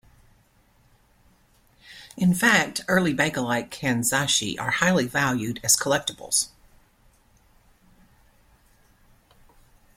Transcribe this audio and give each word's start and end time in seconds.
In 2.17 2.33
fact, 2.33 2.81
early 2.87 3.13
bakelite 3.13 3.69
kanzashi 3.69 4.59
are 4.59 4.71
highly 4.71 5.05
valued 5.05 5.59
as 5.63 5.77
collectibles. 5.77 6.47